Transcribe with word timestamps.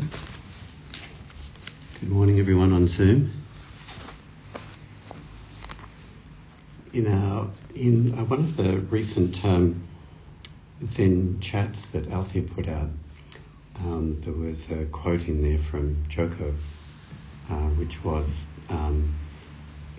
Well, 0.00 0.08
good 0.08 0.16
morning, 0.16 0.40
everyone. 0.40 2.00
Good 2.00 2.10
morning, 2.10 2.40
everyone 2.40 2.72
on 2.72 2.88
Zoom. 2.88 3.32
In 6.94 7.06
our 7.06 7.50
in 7.74 8.14
uh, 8.18 8.24
one 8.24 8.38
of 8.40 8.56
the 8.56 8.78
recent 8.80 9.44
um, 9.44 9.86
Zen 10.84 11.40
chats 11.40 11.86
that 11.86 12.10
Althea 12.10 12.42
put 12.42 12.68
out, 12.68 12.88
um, 13.80 14.20
there 14.22 14.32
was 14.32 14.70
a 14.70 14.86
quote 14.86 15.28
in 15.28 15.42
there 15.42 15.58
from 15.58 16.02
Joko, 16.08 16.54
uh, 17.50 17.68
which 17.70 18.02
was, 18.02 18.46
um, 18.70 19.14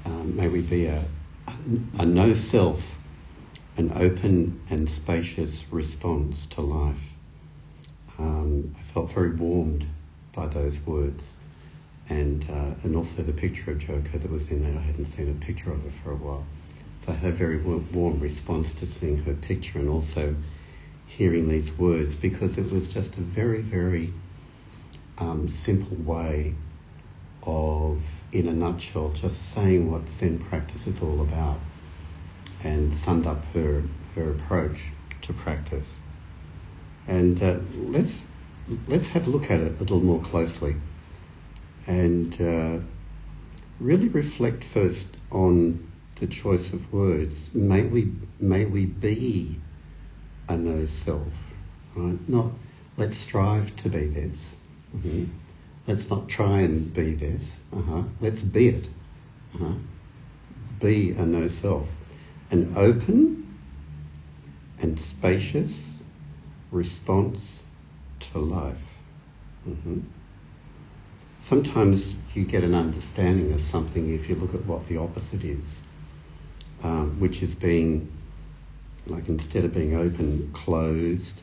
um 0.06 0.36
"May 0.36 0.48
we 0.48 0.62
be 0.62 0.86
a, 0.86 1.06
a, 1.48 1.54
a 2.00 2.06
no 2.06 2.34
self, 2.34 2.84
an 3.78 3.92
open 3.96 4.66
and 4.70 4.90
spacious 4.90 5.66
response 5.72 6.48
to 6.48 6.62
life." 6.62 6.98
Um, 8.22 8.74
I 8.78 8.82
felt 8.94 9.12
very 9.12 9.32
warmed 9.32 9.86
by 10.34 10.48
those 10.48 10.80
words. 10.82 11.36
And, 12.10 12.46
uh, 12.50 12.74
and 12.84 12.96
also 12.96 13.22
the 13.24 13.34
picture 13.34 13.72
of 13.72 13.80
Joko 13.80 14.18
that 14.18 14.30
was 14.30 14.52
in 14.52 14.64
there. 14.64 14.78
I 14.78 14.84
hadn't 14.84 15.06
seen 15.06 15.30
a 15.30 15.46
picture 15.46 15.72
of 15.72 15.82
her 15.84 15.92
for 16.04 16.12
a 16.12 16.16
while. 16.16 16.46
So 17.06 17.14
I 17.14 17.16
had 17.16 17.34
a 17.34 17.36
very 17.36 17.58
warm 17.58 18.20
response 18.20 18.74
to 18.76 18.86
seeing 18.86 19.18
her 19.24 19.34
picture 19.34 19.80
and 19.80 19.90
also 19.90 20.36
hearing 21.08 21.48
these 21.48 21.72
words 21.78 22.16
because 22.16 22.58
it 22.58 22.72
was 22.72 22.88
just 22.88 23.18
a 23.18 23.22
very, 23.22 23.62
very 23.62 24.14
um, 25.18 25.48
simple 25.48 25.98
way 25.98 26.54
of, 27.44 28.02
in 28.32 28.48
a 28.48 28.54
nutshell, 28.54 29.10
just 29.10 29.54
saying 29.54 29.90
what 29.90 30.02
Zen 30.20 30.40
practice 30.40 30.86
is 30.88 31.02
all 31.02 31.22
about 31.22 31.60
and 32.64 32.96
summed 32.96 33.26
up 33.26 33.44
her, 33.54 33.84
her 34.16 34.32
approach 34.32 34.90
to 35.24 35.34
practice. 35.34 35.88
And 37.12 37.44
uh, 37.44 37.60
let's 37.76 38.24
let's 38.88 39.10
have 39.10 39.28
a 39.28 39.30
look 39.30 39.52
at 39.52 39.60
it 39.60 39.76
a 39.76 39.80
little 39.80 40.00
more 40.00 40.22
closely, 40.22 40.78
and 41.86 42.42
uh, 42.42 42.80
really 43.82 44.08
reflect 44.08 44.64
first 44.64 45.08
on 45.30 45.92
the 46.22 46.28
choice 46.28 46.72
of 46.72 46.94
words. 46.94 47.54
May 47.54 47.84
we 47.84 48.14
may 48.40 48.64
we 48.64 48.86
be 48.86 49.60
a 50.48 50.56
no 50.56 50.86
self, 50.86 51.28
right? 51.96 52.18
Not 52.30 52.52
let's 52.96 53.18
strive 53.18 53.76
to 53.84 53.90
be 53.90 54.06
this. 54.06 54.56
Mm-hmm. 54.96 55.26
Let's 55.88 56.10
not 56.10 56.30
try 56.30 56.62
and 56.62 56.94
be 56.94 57.14
this. 57.14 57.52
Uh-huh. 57.74 58.04
Let's 58.22 58.42
be 58.42 58.70
it. 58.70 58.88
Uh-huh. 59.56 59.74
Be 60.80 61.12
a 61.12 61.26
no 61.26 61.50
self, 61.50 61.90
an 62.52 62.72
open 62.78 63.54
and 64.80 64.98
spacious 64.98 65.91
response 66.72 67.60
to 68.20 68.40
life. 68.40 68.78
Mm-hmm. 69.68 70.00
Sometimes 71.44 72.14
you 72.34 72.46
get 72.46 72.64
an 72.64 72.74
understanding 72.74 73.52
of 73.54 73.62
something 73.62 74.14
if 74.14 74.30
you 74.30 74.36
look 74.36 74.54
at 74.54 74.66
what 74.66 74.88
the 74.88 74.98
opposite 74.98 75.44
is, 75.44 75.66
um, 76.84 77.20
which 77.20 77.44
is 77.44 77.56
being, 77.56 78.12
like 79.08 79.28
instead 79.28 79.66
of 79.66 79.74
being 79.74 79.96
open, 79.96 80.52
closed, 80.54 81.42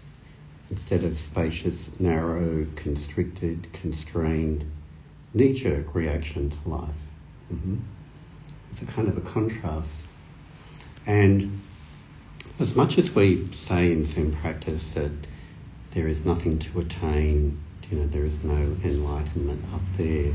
instead 0.71 1.05
of 1.05 1.19
spacious, 1.19 1.91
narrow, 1.99 2.67
constricted, 2.77 3.73
constrained, 3.73 4.65
knee 5.35 5.53
jerk 5.53 5.95
reaction 5.95 6.51
to 6.51 6.69
life. 6.69 6.91
Mm-hmm. 7.53 7.77
It's 8.71 8.83
a 8.83 8.87
kind 8.87 9.09
of 9.09 9.17
a 9.17 9.23
contrast. 9.23 10.01
And 11.07 11.61
as 12.61 12.75
much 12.75 12.99
as 12.99 13.15
we 13.15 13.51
say 13.53 13.93
in 13.93 14.05
Zen 14.05 14.33
practice 14.33 14.95
that 14.95 15.13
there 15.93 16.09
is 16.09 16.25
nothing 16.25 16.59
to 16.59 16.81
attain, 16.81 17.61
you 17.89 17.99
know, 17.99 18.07
there 18.07 18.25
is 18.25 18.43
no 18.43 18.77
enlightenment 18.85 19.65
up 19.73 19.83
there, 19.97 20.33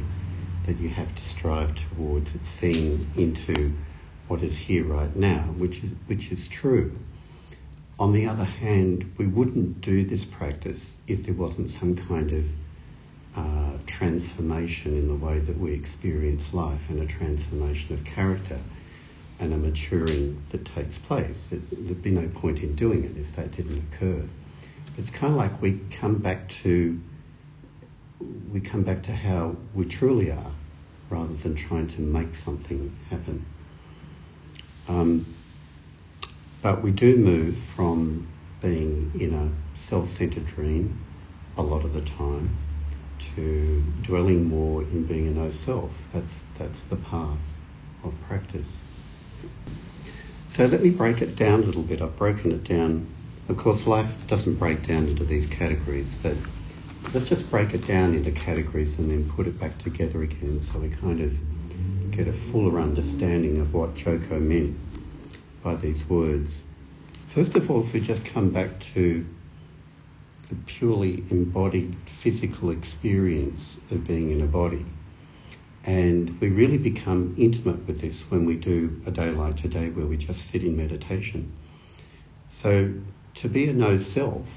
that 0.64 0.78
you 0.78 0.88
have 0.88 1.14
to 1.14 1.24
strive 1.24 1.76
towards 1.76 2.34
it, 2.34 2.46
seeing 2.46 3.12
into 3.16 3.74
what 4.28 4.42
is 4.42 4.58
here 4.58 4.86
right 4.86 5.14
now, 5.16 5.42
which 5.58 5.84
is 5.84 5.94
which 6.08 6.32
is 6.32 6.48
true. 6.48 6.98
On 8.00 8.14
the 8.14 8.28
other 8.28 8.46
hand, 8.46 9.14
we 9.18 9.28
wouldn't 9.28 9.82
do 9.82 10.06
this 10.06 10.24
practice 10.24 10.98
if 11.08 11.26
there 11.26 11.36
wasn't 11.36 11.70
some 11.70 11.96
kind 11.96 12.32
of 12.32 12.46
uh, 13.36 13.78
transformation 13.86 14.98
in 14.98 15.10
the 15.10 15.16
way 15.16 15.40
that 15.40 15.58
we 15.58 15.74
experience 15.74 16.54
life 16.54 16.90
and 16.90 17.02
a 17.02 17.06
transformation 17.06 17.94
of 17.94 18.06
character 18.06 18.60
and 19.40 19.54
a 19.54 19.58
maturing 19.58 20.42
that 20.52 20.66
takes 20.66 20.98
place. 20.98 21.44
It, 21.52 21.62
there'd 21.72 22.04
be 22.04 22.12
no 22.12 22.28
point 22.30 22.60
in 22.60 22.76
doing 22.76 23.04
it 23.04 23.18
if 23.18 23.36
that 23.36 23.52
didn't 23.52 23.78
occur. 23.78 24.24
It's 24.98 25.10
kind 25.10 25.34
of 25.34 25.38
like 25.38 25.62
we 25.62 25.80
come 25.90 26.20
back 26.20 26.48
to 26.50 27.00
we 28.52 28.62
come 28.62 28.84
back 28.84 29.04
to 29.04 29.12
how 29.12 29.56
we 29.74 29.86
truly 29.86 30.32
are, 30.32 30.52
rather 31.10 31.34
than 31.36 31.56
trying 31.56 31.88
to 31.88 32.02
make 32.02 32.36
something 32.36 32.96
happen. 33.10 33.46
Um, 34.88 35.26
but 36.62 36.82
we 36.82 36.92
do 36.92 37.18
move 37.18 37.58
from 37.58 38.28
being 38.62 39.12
in 39.20 39.34
a 39.34 39.78
self-centered 39.78 40.46
dream 40.46 40.98
a 41.58 41.62
lot 41.62 41.84
of 41.84 41.94
the 41.94 42.02
time 42.02 42.50
to 43.36 43.84
dwelling 44.02 44.46
more 44.46 44.82
in 44.84 45.06
being 45.06 45.28
a 45.28 45.32
no 45.32 45.50
self. 45.50 45.92
That's 46.14 46.44
that's 46.58 46.84
the 46.84 46.96
path 46.96 47.60
of 48.04 48.14
practice. 48.28 48.78
So 50.50 50.66
let 50.66 50.84
me 50.84 50.92
break 50.92 51.22
it 51.22 51.36
down 51.36 51.64
a 51.64 51.66
little 51.66 51.82
bit. 51.82 52.02
I've 52.02 52.18
broken 52.18 52.52
it 52.52 52.64
down. 52.64 53.08
Of 53.50 53.58
course, 53.58 53.88
life 53.88 54.12
doesn't 54.28 54.56
break 54.56 54.86
down 54.86 55.08
into 55.08 55.24
these 55.24 55.48
categories, 55.48 56.16
but 56.22 56.36
let's 57.14 57.28
just 57.28 57.50
break 57.50 57.74
it 57.74 57.86
down 57.86 58.14
into 58.14 58.32
categories 58.32 58.98
and 59.00 59.10
then 59.10 59.30
put 59.30 59.48
it 59.48 59.60
back 59.60 59.78
together 59.80 60.22
again 60.24 60.62
so 60.62 60.80
we 60.80 60.90
kind 60.90 61.22
of 61.22 62.12
get 62.12 62.28
a 62.28 62.34
fuller 62.34 62.80
understanding 62.80 63.60
of 63.60 63.74
what 63.74 63.96
Joko 63.96 64.40
meant 64.40 64.78
by 65.64 65.76
these 65.76 66.08
words. 66.08 66.64
First 67.28 67.56
of 67.56 67.72
all, 67.72 67.82
if 67.82 67.94
we 67.94 68.00
just 68.00 68.24
come 68.26 68.52
back 68.52 68.80
to 68.94 69.26
the 70.50 70.56
purely 70.68 71.24
embodied 71.32 71.96
physical 72.06 72.70
experience 72.70 73.78
of 73.90 74.06
being 74.06 74.32
in 74.32 74.42
a 74.42 74.46
body, 74.46 74.86
and 75.86 76.40
we 76.40 76.50
really 76.50 76.78
become 76.78 77.36
intimate 77.38 77.86
with 77.88 78.00
this 78.00 78.30
when 78.32 78.46
we 78.46 78.56
do 78.56 79.02
a 79.06 79.12
day 79.12 79.32
like 79.32 79.58
today 79.58 79.90
where 79.90 80.06
we 80.06 80.16
just 80.16 80.50
sit 80.50 80.64
in 80.64 80.78
meditation. 80.78 81.52
So 82.48 82.94
to 83.36 83.50
be 83.50 83.68
a 83.68 83.74
no 83.74 83.98
self 83.98 84.48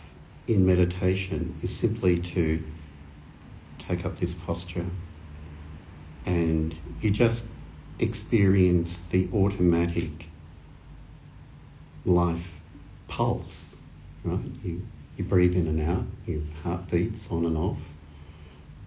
in 0.47 0.65
meditation 0.65 1.59
is 1.63 1.77
simply 1.77 2.19
to 2.19 2.63
take 3.79 4.05
up 4.05 4.19
this 4.19 4.35
posture 4.35 4.87
and 6.27 6.77
you 7.01 7.11
just 7.11 7.45
experience 7.99 8.99
the 9.11 9.29
automatic 9.33 10.29
life 12.05 12.53
pulse, 13.09 13.75
right? 14.23 14.39
You, 14.63 14.87
you 15.17 15.25
breathe 15.25 15.57
in 15.57 15.67
and 15.67 15.83
out, 15.83 16.05
your 16.27 16.43
heart 16.63 16.89
beats 16.89 17.29
on 17.31 17.47
and 17.47 17.57
off 17.57 17.79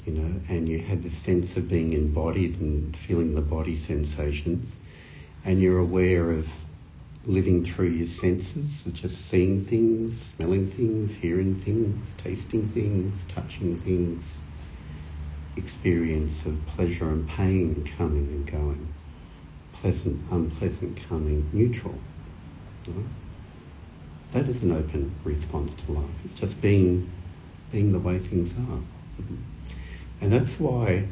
you 0.06 0.14
know, 0.14 0.40
and 0.50 0.68
you 0.68 0.80
had 0.80 1.04
the 1.04 1.10
sense 1.10 1.58
of 1.58 1.70
being 1.70 1.94
embodied 1.94 2.60
and 2.60 2.96
feeling 2.96 3.36
the 3.36 3.42
body 3.42 3.76
sensations, 3.76 4.80
and 5.46 5.62
you're 5.62 5.80
aware 5.80 6.32
of 6.32 6.48
living 7.26 7.64
through 7.64 7.90
your 7.90 8.08
senses, 8.08 8.84
just 8.94 9.30
seeing 9.30 9.66
things, 9.66 10.20
smelling 10.36 10.70
things, 10.70 11.14
hearing 11.14 11.60
things, 11.62 12.06
tasting 12.18 12.68
things, 12.70 13.24
touching 13.28 13.78
things, 13.80 14.38
experience 15.58 16.46
of 16.46 16.66
pleasure 16.66 17.10
and 17.10 17.28
pain 17.28 17.84
coming 17.98 18.28
and 18.28 18.50
going, 18.50 18.88
pleasant, 19.74 20.20
unpleasant 20.32 20.98
coming, 21.08 21.50
neutral. 21.54 22.00
That 24.32 24.48
is 24.48 24.64
an 24.64 24.72
open 24.72 25.14
response 25.24 25.74
to 25.74 25.92
life. 25.92 26.06
It's 26.24 26.40
just 26.40 26.62
being, 26.62 27.12
being 27.72 27.92
the 27.92 28.00
way 28.00 28.20
things 28.20 28.52
are. 28.52 28.80
Mm-hmm. 29.22 29.59
And 30.22 30.32
that's 30.32 30.60
why 30.60 31.08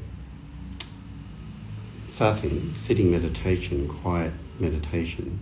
sitting 2.88 3.12
meditation, 3.12 3.88
quiet 3.88 4.34
meditation, 4.60 5.40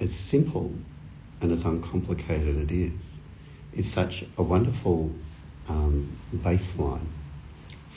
as 0.00 0.14
simple 0.14 0.72
and 1.40 1.50
as 1.52 1.64
uncomplicated 1.64 2.56
it 2.56 2.70
is, 2.70 2.92
is 3.74 3.92
such 3.92 4.24
a 4.38 4.42
wonderful 4.42 5.10
um, 5.68 6.16
baseline 6.36 7.06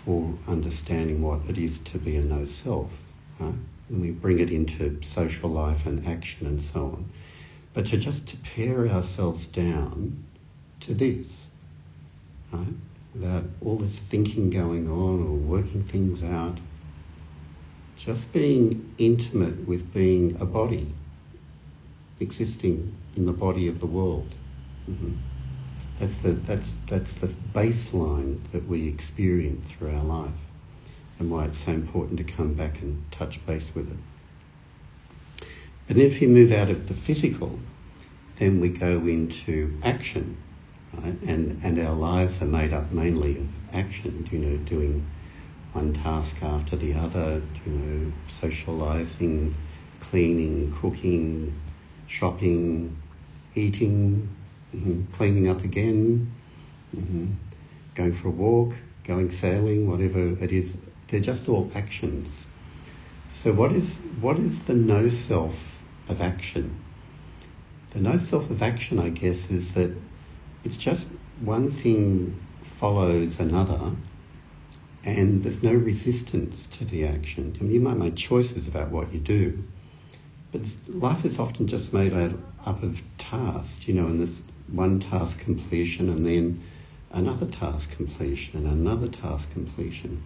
for 0.04 0.34
understanding 0.48 1.22
what 1.22 1.40
it 1.48 1.58
is 1.58 1.80
to 1.80 1.98
be 1.98 2.16
a 2.18 2.22
no 2.22 2.46
self. 2.46 2.92
Right? 3.40 3.54
And 3.90 4.02
we 4.02 4.12
bring 4.12 4.40
it 4.40 4.52
into 4.52 5.02
social 5.04 5.50
life 5.50 5.86
and 5.86 6.08
action 6.08 6.48
and 6.48 6.62
so 6.62 6.86
on. 6.86 7.10
But 7.74 7.88
to 7.88 7.98
just 7.98 8.28
to 8.28 8.38
pare 8.38 8.88
ourselves 8.88 9.46
down 9.46 10.24
to 10.82 10.94
this, 10.94 11.28
right? 12.52 12.74
Without 13.16 13.46
all 13.64 13.78
this 13.78 14.00
thinking 14.00 14.50
going 14.50 14.90
on 14.90 15.24
or 15.24 15.36
working 15.36 15.84
things 15.84 16.24
out. 16.24 16.58
Just 17.98 18.34
being 18.34 18.94
intimate 18.98 19.68
with 19.68 19.94
being 19.94 20.40
a 20.40 20.46
body, 20.46 20.94
existing 22.20 22.94
in 23.16 23.26
the 23.26 23.34
body 23.34 23.68
of 23.68 23.80
the 23.80 23.88
world. 23.88 24.36
Mm-hmm. 24.90 25.14
That's 26.00 26.18
the, 26.18 26.32
that's, 26.32 26.82
that's 26.90 27.14
the 27.16 27.34
baseline 27.54 28.40
that 28.52 28.68
we 28.68 28.88
experience 28.88 29.72
through 29.72 29.96
our 29.96 30.04
life 30.04 30.32
and 31.20 31.32
why 31.32 31.46
it's 31.46 31.64
so 31.64 31.72
important 31.72 32.18
to 32.18 32.26
come 32.26 32.54
back 32.54 32.82
and 32.82 33.02
touch 33.12 33.44
base 33.46 33.74
with 33.74 33.90
it. 33.90 35.46
But 35.88 35.98
if 35.98 36.22
you 36.22 36.28
move 36.28 36.52
out 36.52 36.70
of 36.70 36.90
the 36.90 36.94
physical, 36.94 37.58
then 38.38 38.60
we 38.60 38.70
go 38.70 39.00
into 39.00 39.80
action, 39.84 40.38
right? 40.94 41.22
And, 41.24 41.62
and 41.64 41.80
our 41.80 41.96
lives 41.96 42.42
are 42.42 42.48
made 42.48 42.74
up 42.74 42.92
mainly 42.92 43.38
of 43.38 43.48
action, 43.74 44.28
you 44.32 44.40
know, 44.40 44.58
doing 44.58 45.06
one 45.74 45.94
task 45.94 46.42
after 46.42 46.76
the 46.76 46.94
other, 46.94 47.42
you 47.66 47.72
know, 47.72 48.12
socializing, 48.28 49.54
cleaning, 50.00 50.72
cooking, 50.72 51.54
shopping, 52.08 52.96
eating, 53.56 54.30
mm-hmm, 54.74 55.04
cleaning 55.14 55.50
up 55.50 55.64
again, 55.64 56.32
mm-hmm, 56.96 57.32
going 57.96 58.14
for 58.14 58.30
a 58.30 58.32
walk, 58.32 58.74
going 59.04 59.30
sailing, 59.30 59.90
whatever 59.90 60.42
it 60.44 60.52
is. 60.52 60.76
They're 61.08 61.20
just 61.20 61.50
all 61.50 61.70
actions. 61.76 62.48
So 63.30 63.52
what 63.52 63.74
is 63.74 63.98
what 64.22 64.38
is 64.40 64.64
the 64.64 64.74
no 64.74 65.10
self 65.10 65.56
of 66.08 66.22
action? 66.22 66.82
The 67.92 68.00
no 68.00 68.18
self 68.18 68.50
of 68.50 68.64
action, 68.64 69.00
I 69.00 69.10
guess, 69.10 69.52
is 69.52 69.74
that 69.74 69.92
it's 70.66 70.78
just 70.78 71.08
one 71.42 71.70
thing 71.72 72.40
follows 72.64 73.40
another 73.40 73.92
and 75.04 75.44
there's 75.44 75.62
no 75.62 75.74
resistance 75.74 76.66
to 76.72 76.86
the 76.86 77.06
action. 77.06 77.56
I 77.60 77.64
mean, 77.64 77.74
you 77.74 77.80
might 77.80 77.98
make 77.98 78.16
choices 78.16 78.68
about 78.68 78.90
what 78.90 79.14
you 79.14 79.20
do, 79.20 79.64
but 80.52 80.62
life 80.88 81.24
is 81.24 81.38
often 81.38 81.68
just 81.68 81.94
made 81.94 82.14
up 82.14 82.84
of 82.84 83.02
tasks, 83.20 83.88
you 83.88 83.94
know, 83.94 84.08
and 84.08 84.20
there's 84.20 84.42
one 84.72 85.00
task 85.00 85.40
completion 85.40 86.10
and 86.10 86.26
then 86.26 86.64
another 87.12 87.46
task 87.46 87.92
completion 87.92 88.66
and 88.66 88.68
another 88.68 89.08
task 89.08 89.52
completion. 89.52 90.24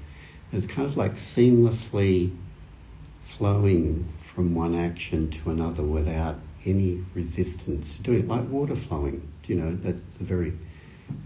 And 0.52 0.64
it's 0.64 0.72
kind 0.72 0.88
of 0.88 0.96
like 0.96 1.16
seamlessly 1.16 2.34
flowing 3.24 4.08
from 4.34 4.56
one 4.56 4.76
action 4.76 5.30
to 5.32 5.52
another 5.52 5.84
without 5.84 6.40
any 6.66 7.04
resistance 7.14 7.96
to 7.96 8.02
doing 8.04 8.20
it, 8.20 8.28
like 8.28 8.48
water 8.50 8.76
flowing. 8.76 9.28
You 9.46 9.56
know, 9.56 9.72
that's 9.76 10.02
a 10.20 10.24
very, 10.24 10.54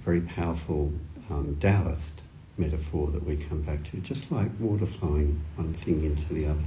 very 0.06 0.22
powerful 0.22 0.92
um, 1.30 1.58
Taoist 1.60 2.22
metaphor 2.58 3.08
that 3.08 3.24
we 3.24 3.36
come 3.36 3.62
back 3.62 3.84
to, 3.86 3.98
just 3.98 4.32
like 4.32 4.50
water 4.60 4.86
flowing 4.86 5.44
one 5.56 5.74
thing 5.74 6.04
into 6.04 6.34
the 6.34 6.46
other. 6.46 6.64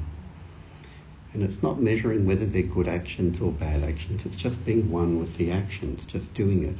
And 1.32 1.42
it's 1.42 1.62
not 1.62 1.80
measuring 1.80 2.26
whether 2.26 2.46
they're 2.46 2.62
good 2.62 2.88
actions 2.88 3.40
or 3.40 3.52
bad 3.52 3.82
actions, 3.82 4.24
it's 4.26 4.36
just 4.36 4.64
being 4.64 4.90
one 4.90 5.19
with 5.19 5.36
the 5.36 5.50
actions, 5.50 6.06
just 6.06 6.32
doing 6.34 6.64
it. 6.64 6.76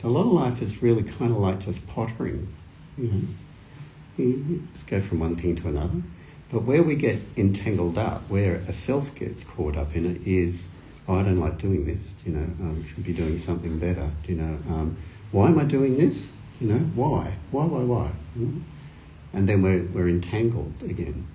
So 0.00 0.08
a 0.08 0.10
lot 0.10 0.26
of 0.26 0.32
life 0.32 0.62
is 0.62 0.82
really 0.82 1.02
kind 1.02 1.32
of 1.32 1.38
like 1.38 1.60
just 1.60 1.86
pottering, 1.86 2.48
you 2.96 3.08
know. 3.08 3.22
You 4.16 4.62
just 4.72 4.86
go 4.86 5.00
from 5.00 5.20
one 5.20 5.36
thing 5.36 5.56
to 5.56 5.68
another. 5.68 6.02
But 6.52 6.64
where 6.64 6.82
we 6.82 6.96
get 6.96 7.18
entangled 7.36 7.96
up, 7.96 8.28
where 8.28 8.56
a 8.68 8.74
self 8.74 9.14
gets 9.14 9.42
caught 9.42 9.76
up 9.76 9.96
in 9.96 10.04
it, 10.04 10.26
is, 10.26 10.68
oh, 11.08 11.14
I 11.14 11.22
don't 11.22 11.40
like 11.40 11.56
doing 11.56 11.86
this. 11.86 12.14
You 12.26 12.32
know, 12.32 12.40
I 12.40 12.62
um, 12.68 12.84
should 12.86 13.04
be 13.04 13.14
doing 13.14 13.38
something 13.38 13.78
better. 13.78 14.10
You 14.26 14.34
know, 14.36 14.58
um, 14.68 14.96
why 15.30 15.46
am 15.48 15.58
I 15.58 15.64
doing 15.64 15.96
this? 15.96 16.30
You 16.60 16.68
know, 16.68 16.78
why? 16.94 17.34
Why, 17.50 17.64
why, 17.64 17.80
why? 17.80 18.08
Hmm? 18.34 18.60
And 19.32 19.48
then 19.48 19.62
we're, 19.62 19.82
we're 19.94 20.08
entangled 20.08 20.74
again. 20.82 21.26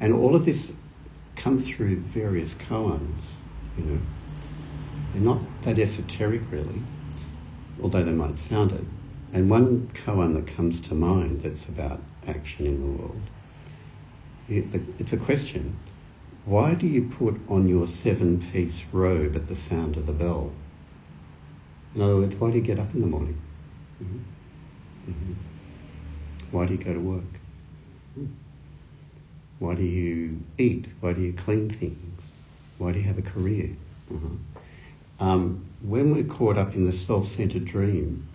And 0.00 0.12
all 0.12 0.34
of 0.34 0.44
this 0.44 0.74
comes 1.36 1.68
through 1.68 2.00
various 2.00 2.54
koans, 2.54 3.22
you 3.76 3.84
know. 3.84 4.00
They're 5.12 5.22
not 5.22 5.42
that 5.62 5.78
esoteric 5.78 6.42
really, 6.50 6.82
although 7.80 8.02
they 8.02 8.12
might 8.12 8.38
sound 8.38 8.72
it. 8.72 8.84
And 9.32 9.48
one 9.48 9.88
koan 9.94 10.34
that 10.34 10.48
comes 10.54 10.80
to 10.82 10.94
mind 10.94 11.42
that's 11.42 11.66
about 11.68 12.00
action 12.26 12.66
in 12.66 12.80
the 12.80 12.86
world, 12.86 13.20
it's 14.48 15.12
a 15.12 15.16
question. 15.16 15.78
Why 16.44 16.74
do 16.74 16.86
you 16.86 17.02
put 17.08 17.38
on 17.48 17.68
your 17.68 17.86
seven 17.86 18.40
piece 18.40 18.84
robe 18.92 19.36
at 19.36 19.48
the 19.48 19.54
sound 19.54 19.96
of 19.96 20.06
the 20.06 20.12
bell? 20.12 20.52
In 21.94 22.00
other 22.00 22.16
words, 22.16 22.36
why 22.36 22.50
do 22.50 22.56
you 22.56 22.62
get 22.62 22.78
up 22.78 22.94
in 22.94 23.00
the 23.00 23.06
morning? 23.06 23.40
Mm-hmm. 24.02 25.10
Mm-hmm. 25.10 25.32
Why 26.50 26.66
do 26.66 26.74
you 26.74 26.78
go 26.78 26.94
to 26.94 27.00
work? 27.00 27.40
Mm-hmm. 28.18 28.32
Why 29.58 29.74
do 29.74 29.82
you 29.82 30.40
eat? 30.56 30.86
Why 31.00 31.12
do 31.12 31.20
you 31.20 31.32
clean 31.32 31.68
things? 31.68 32.22
Why 32.78 32.92
do 32.92 32.98
you 32.98 33.04
have 33.04 33.18
a 33.18 33.22
career? 33.22 33.76
Uh-huh. 34.14 34.28
Um, 35.20 35.66
when 35.82 36.14
we're 36.14 36.24
caught 36.24 36.56
up 36.56 36.74
in 36.74 36.84
the 36.84 36.92
self-centered 36.92 37.64
dream, 37.64 38.28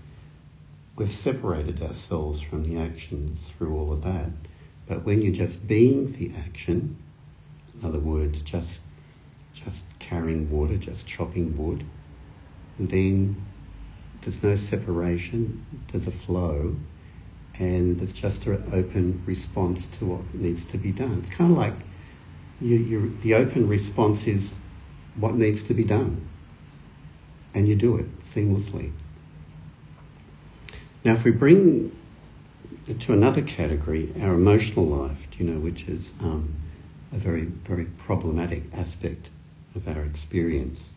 we've 0.98 1.13
separated 1.13 1.81
ourselves 1.81 2.42
from 2.42 2.63
the 2.63 2.77
actions 2.77 3.51
through 3.57 3.77
all 3.77 3.92
of 3.92 4.04
that. 4.04 4.30
But 4.88 5.06
when 5.06 5.22
you're 5.22 5.34
just 5.34 5.68
being 5.68 6.12
the 6.14 6.32
action, 6.46 6.98
in 7.74 7.88
other 7.88 8.00
words, 8.00 8.42
just 8.42 8.82
just 9.54 9.84
carrying 10.00 10.50
water, 10.50 10.78
just 10.78 11.06
chopping 11.06 11.56
wood, 11.56 11.84
then 12.80 13.36
there's 14.22 14.42
no 14.42 14.56
separation, 14.56 15.66
there's 15.92 16.08
a 16.08 16.12
flow, 16.12 16.76
and 17.60 18.00
there's 18.00 18.14
just 18.14 18.46
an 18.48 18.64
open 18.74 19.22
response 19.26 19.86
to 19.86 20.06
what 20.06 20.34
needs 20.34 20.66
to 20.66 20.78
be 20.78 20.92
done. 20.92 21.20
It's 21.20 21.30
kind 21.30 21.52
of 21.52 21.58
like 21.58 21.76
you, 22.60 23.16
the 23.22 23.36
open 23.36 23.68
response 23.68 24.26
is 24.26 24.52
what 25.16 25.36
needs 25.36 25.64
to 25.64 25.74
be 25.74 25.84
done, 25.84 26.28
and 27.54 27.68
you 27.68 27.76
do 27.76 27.98
it 27.98 28.20
seamlessly. 28.20 28.92
Now, 31.04 31.14
if 31.14 31.24
we 31.24 31.32
bring 31.32 31.92
to 33.00 33.14
another 33.14 33.42
category, 33.42 34.14
our 34.22 34.34
emotional 34.34 34.86
life, 34.86 35.28
you 35.38 35.46
know, 35.46 35.60
which 35.60 35.88
is 35.88 36.12
um, 36.22 36.54
a 37.12 37.18
very, 37.18 37.46
very 37.46 37.86
problematic 37.86 38.64
aspect 38.74 39.30
of 39.75 39.88
our 39.88 40.04
experience. 40.04 40.94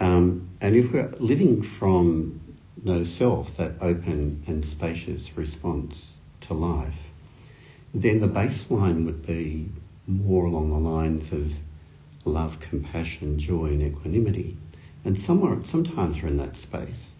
Um, 0.00 0.48
and 0.60 0.76
if 0.76 0.92
we're 0.92 1.12
living 1.18 1.62
from 1.62 2.40
no 2.82 3.04
self, 3.04 3.56
that 3.56 3.72
open 3.80 4.42
and 4.46 4.64
spacious 4.64 5.36
response 5.36 6.12
to 6.42 6.54
life, 6.54 6.94
then 7.94 8.20
the 8.20 8.28
baseline 8.28 9.04
would 9.06 9.24
be 9.24 9.68
more 10.06 10.46
along 10.46 10.70
the 10.70 10.78
lines 10.78 11.32
of 11.32 11.52
love, 12.24 12.58
compassion, 12.60 13.38
joy, 13.38 13.66
and 13.66 13.82
equanimity. 13.82 14.56
And 15.04 15.18
somewhere, 15.18 15.58
sometimes 15.64 16.22
we're 16.22 16.28
in 16.28 16.38
that 16.38 16.56
space, 16.56 17.12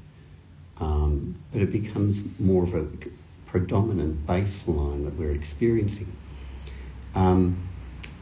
um, 0.80 1.36
but 1.52 1.62
it 1.62 1.70
becomes 1.70 2.22
more 2.38 2.64
of 2.64 2.74
a 2.74 2.86
predominant 3.54 4.26
baseline 4.26 5.04
that 5.04 5.14
we're 5.14 5.30
experiencing. 5.30 6.12
Um, 7.14 7.56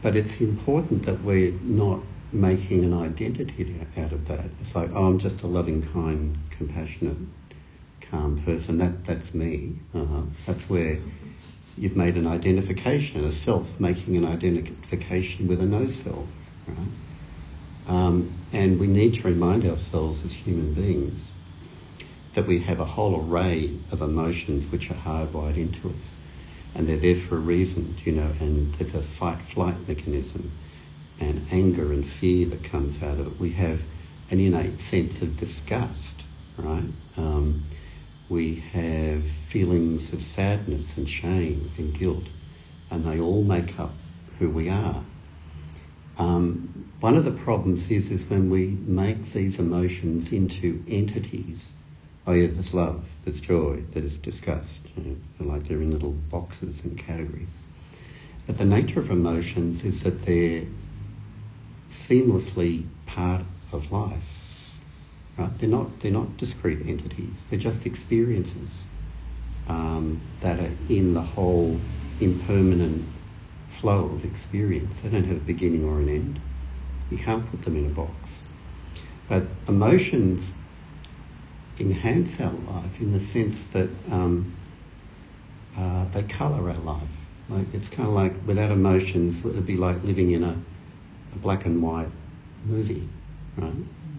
but 0.03 0.15
it's 0.15 0.39
important 0.41 1.07
that 1.07 1.23
we're 1.23 1.53
not 1.63 2.01
making 2.31 2.83
an 2.83 2.93
identity 2.93 3.75
out 3.97 4.11
of 4.11 4.27
that. 4.27 4.45
It's 4.61 4.75
like, 4.75 4.91
oh, 4.93 5.07
I'm 5.07 5.17
just 5.17 5.41
a 5.41 5.47
loving, 5.47 5.81
kind, 5.91 6.37
compassionate, 6.51 7.17
calm 7.99 8.43
person. 8.43 8.77
That 8.77 9.05
that's 9.05 9.33
me. 9.33 9.73
Uh-huh. 9.95 10.21
That's 10.45 10.69
where 10.69 10.99
you've 11.79 11.97
made 11.97 12.15
an 12.15 12.27
identification, 12.27 13.25
a 13.25 13.31
self 13.31 13.79
making 13.79 14.15
an 14.17 14.25
identification 14.25 15.47
with 15.47 15.61
a 15.61 15.65
no 15.65 15.87
self, 15.87 16.27
right? 16.67 16.77
Um, 17.87 18.31
and 18.51 18.79
we 18.79 18.85
need 18.85 19.15
to 19.15 19.23
remind 19.23 19.65
ourselves 19.65 20.23
as 20.23 20.31
human 20.31 20.75
beings 20.75 21.19
that 22.33 22.47
we 22.47 22.59
have 22.59 22.79
a 22.79 22.85
whole 22.85 23.21
array 23.21 23.69
of 23.91 24.01
emotions 24.01 24.65
which 24.71 24.89
are 24.89 24.95
hardwired 24.95 25.57
into 25.57 25.89
us, 25.89 26.09
and 26.75 26.87
they're 26.87 26.97
there 26.97 27.15
for 27.15 27.37
a 27.37 27.39
reason, 27.39 27.95
you 28.03 28.11
know. 28.11 28.31
And 28.39 28.73
there's 28.75 28.95
a 28.95 29.01
fight-flight 29.01 29.87
mechanism 29.87 30.51
and 31.19 31.45
anger 31.51 31.91
and 31.91 32.05
fear 32.05 32.47
that 32.47 32.63
comes 32.63 33.01
out 33.03 33.19
of 33.19 33.27
it. 33.27 33.39
We 33.39 33.51
have 33.51 33.81
an 34.31 34.39
innate 34.39 34.79
sense 34.79 35.21
of 35.21 35.37
disgust, 35.37 36.23
right? 36.57 36.89
Um, 37.17 37.63
we 38.29 38.55
have 38.55 39.23
feelings 39.25 40.11
of 40.13 40.23
sadness 40.23 40.97
and 40.97 41.07
shame 41.07 41.69
and 41.77 41.93
guilt, 41.97 42.25
and 42.89 43.05
they 43.05 43.19
all 43.19 43.43
make 43.43 43.79
up 43.79 43.91
who 44.39 44.49
we 44.49 44.69
are. 44.69 45.03
Um, 46.17 46.89
one 46.99 47.15
of 47.15 47.25
the 47.25 47.31
problems 47.31 47.91
is, 47.91 48.11
is 48.11 48.25
when 48.25 48.49
we 48.49 48.67
make 48.67 49.33
these 49.33 49.59
emotions 49.59 50.31
into 50.31 50.83
entities. 50.87 51.73
Oh 52.25 52.31
yeah, 52.31 52.47
there's 52.47 52.73
love, 52.73 53.03
there's 53.25 53.41
joy, 53.41 53.83
there's 53.91 54.17
disgust. 54.17 54.79
You 54.95 55.19
know, 55.39 55.45
like 55.51 55.67
they're 55.67 55.81
in 55.81 55.91
little 55.91 56.11
boxes 56.11 56.83
and 56.83 56.97
categories. 56.97 57.59
But 58.47 58.57
the 58.57 58.65
nature 58.65 59.01
of 59.01 59.11
emotions 59.11 59.83
is 59.83 60.03
that 60.03 60.23
they're 60.23 60.63
seamlessly 61.89 62.85
part 63.05 63.41
of 63.73 63.91
life. 63.91 64.23
Right? 65.37 65.51
They're 65.59 65.69
not 65.69 65.99
they're 65.99 66.11
not 66.11 66.37
discrete 66.37 66.87
entities. 66.87 67.45
They're 67.49 67.59
just 67.59 67.85
experiences 67.85 68.85
um, 69.67 70.21
that 70.39 70.59
are 70.59 70.71
in 70.89 71.13
the 71.13 71.21
whole 71.21 71.77
impermanent 72.21 73.05
flow 73.69 74.05
of 74.05 74.23
experience. 74.23 75.01
They 75.01 75.09
don't 75.09 75.25
have 75.25 75.37
a 75.37 75.41
beginning 75.41 75.83
or 75.83 75.99
an 75.99 76.07
end. 76.07 76.39
You 77.09 77.17
can't 77.17 77.45
put 77.49 77.63
them 77.63 77.75
in 77.75 77.85
a 77.85 77.89
box. 77.89 78.41
But 79.27 79.43
emotions 79.67 80.51
enhance 81.79 82.39
our 82.39 82.51
life 82.51 83.01
in 83.01 83.11
the 83.11 83.19
sense 83.19 83.65
that 83.65 83.89
um, 84.11 84.53
uh, 85.77 86.05
they 86.05 86.23
colour 86.23 86.69
our 86.69 86.77
life. 86.77 87.07
Like 87.49 87.73
it's 87.73 87.89
kind 87.89 88.07
of 88.07 88.15
like 88.15 88.33
without 88.45 88.71
emotions, 88.71 89.39
it 89.39 89.45
would 89.45 89.65
be 89.65 89.77
like 89.77 90.03
living 90.03 90.31
in 90.31 90.43
a, 90.43 90.55
a 91.33 91.37
black 91.37 91.65
and 91.65 91.81
white 91.81 92.09
movie, 92.65 93.07
right? 93.57 93.73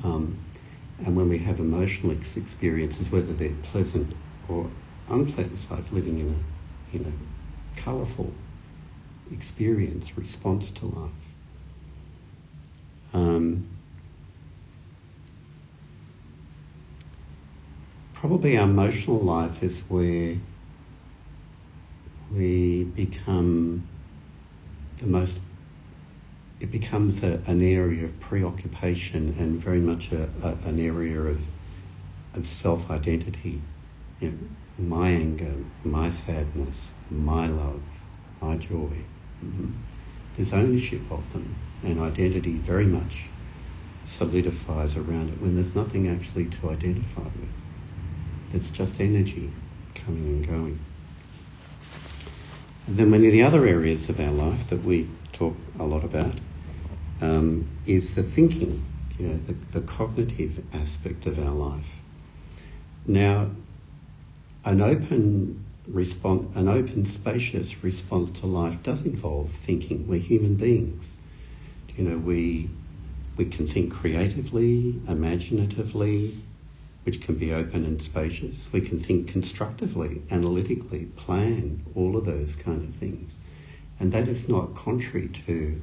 Um, 0.04 0.36
and 1.04 1.16
when 1.16 1.28
we 1.28 1.38
have 1.38 1.58
emotional 1.58 2.12
experiences, 2.12 3.10
whether 3.10 3.32
they're 3.32 3.54
pleasant 3.62 4.12
or 4.48 4.70
unpleasant, 5.08 5.52
it's 5.52 5.70
like 5.70 5.90
living 5.92 6.18
in 6.18 6.28
a 6.30 6.96
in 6.96 7.04
a 7.06 7.80
colourful 7.80 8.32
experience, 9.32 10.16
response 10.16 10.70
to 10.70 10.86
life. 10.86 11.10
Um, 13.12 13.66
probably 18.26 18.56
our 18.56 18.64
emotional 18.64 19.18
life 19.18 19.62
is 19.62 19.80
where 19.80 20.34
we 22.32 22.84
become 22.84 23.86
the 24.96 25.06
most, 25.06 25.38
it 26.58 26.72
becomes 26.72 27.22
a, 27.22 27.38
an 27.46 27.60
area 27.60 28.06
of 28.06 28.20
preoccupation 28.20 29.34
and 29.38 29.60
very 29.60 29.78
much 29.78 30.10
a, 30.10 30.26
a, 30.42 30.56
an 30.66 30.80
area 30.80 31.20
of, 31.20 31.38
of 32.32 32.48
self 32.48 32.90
identity. 32.90 33.60
You 34.20 34.30
know, 34.30 34.38
my 34.78 35.10
anger, 35.10 35.52
my 35.84 36.08
sadness, 36.08 36.94
my 37.10 37.48
love, 37.48 37.82
my 38.40 38.56
joy. 38.56 38.96
Mm-hmm. 39.44 39.72
There's 40.34 40.54
ownership 40.54 41.02
of 41.10 41.30
them, 41.34 41.54
and 41.82 42.00
identity 42.00 42.54
very 42.54 42.86
much 42.86 43.26
solidifies 44.06 44.96
around 44.96 45.28
it 45.28 45.38
when 45.42 45.56
there's 45.56 45.74
nothing 45.74 46.08
actually 46.08 46.46
to 46.46 46.70
identify 46.70 47.20
with. 47.20 47.50
It's 48.54 48.70
just 48.70 49.00
energy 49.00 49.50
coming 49.94 50.26
and 50.26 50.46
going. 50.46 50.78
And 52.86 52.96
then 52.96 53.10
many 53.10 53.26
of 53.26 53.32
the 53.32 53.42
other 53.42 53.66
areas 53.66 54.08
of 54.08 54.20
our 54.20 54.30
life 54.30 54.70
that 54.70 54.84
we 54.84 55.08
talk 55.32 55.56
a 55.80 55.84
lot 55.84 56.04
about 56.04 56.34
um, 57.20 57.66
is 57.86 58.14
the 58.14 58.22
thinking, 58.22 58.84
you 59.18 59.26
know, 59.26 59.36
the, 59.36 59.54
the 59.78 59.80
cognitive 59.80 60.62
aspect 60.74 61.26
of 61.26 61.38
our 61.38 61.54
life. 61.54 61.88
Now, 63.06 63.50
an 64.64 64.80
open 64.80 65.64
response, 65.88 66.56
an 66.56 66.68
open, 66.68 67.06
spacious 67.06 67.82
response 67.82 68.38
to 68.40 68.46
life 68.46 68.82
does 68.82 69.04
involve 69.04 69.50
thinking. 69.50 70.06
We're 70.06 70.20
human 70.20 70.54
beings. 70.54 71.16
You 71.96 72.04
know, 72.04 72.18
we 72.18 72.70
we 73.36 73.46
can 73.46 73.66
think 73.66 73.92
creatively, 73.92 75.00
imaginatively, 75.08 76.34
which 77.04 77.20
can 77.20 77.36
be 77.36 77.52
open 77.52 77.84
and 77.84 78.02
spacious. 78.02 78.70
We 78.72 78.80
can 78.80 78.98
think 78.98 79.28
constructively, 79.28 80.22
analytically, 80.30 81.06
plan, 81.16 81.84
all 81.94 82.16
of 82.16 82.24
those 82.24 82.56
kind 82.56 82.82
of 82.88 82.94
things. 82.94 83.34
And 84.00 84.10
that 84.12 84.26
is 84.26 84.48
not 84.48 84.74
contrary 84.74 85.28
to 85.46 85.80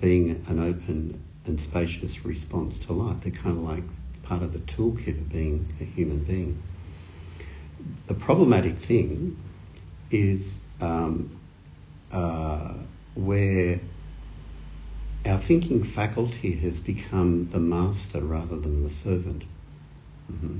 being 0.00 0.44
an 0.48 0.58
open 0.58 1.22
and 1.46 1.60
spacious 1.60 2.24
response 2.24 2.78
to 2.78 2.92
life. 2.92 3.22
They're 3.22 3.32
kind 3.32 3.56
of 3.56 3.64
like 3.64 3.84
part 4.22 4.42
of 4.42 4.52
the 4.52 4.58
toolkit 4.60 5.18
of 5.18 5.28
being 5.30 5.74
a 5.80 5.84
human 5.84 6.24
being. 6.24 6.62
The 8.06 8.14
problematic 8.14 8.78
thing 8.78 9.36
is 10.10 10.60
um, 10.80 11.38
uh, 12.12 12.74
where 13.14 13.80
our 15.26 15.38
thinking 15.38 15.84
faculty 15.84 16.52
has 16.52 16.80
become 16.80 17.48
the 17.50 17.60
master 17.60 18.20
rather 18.20 18.58
than 18.58 18.84
the 18.84 18.90
servant. 18.90 19.44
Mm-hmm. 20.30 20.58